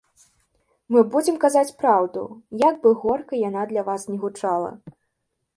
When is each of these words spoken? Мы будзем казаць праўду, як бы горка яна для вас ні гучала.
Мы 0.93 1.03
будзем 1.15 1.35
казаць 1.43 1.75
праўду, 1.83 2.21
як 2.69 2.75
бы 2.87 2.95
горка 3.05 3.33
яна 3.49 3.61
для 3.73 3.81
вас 3.91 4.11
ні 4.13 4.17
гучала. 4.25 4.71